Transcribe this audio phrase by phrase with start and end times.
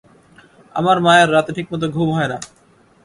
[0.75, 2.37] আমার মায়ের রাতে ঠিকমত ঘুম হয় না।